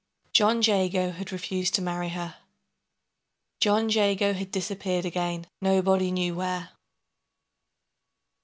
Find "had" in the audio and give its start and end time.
1.11-1.31, 4.33-4.49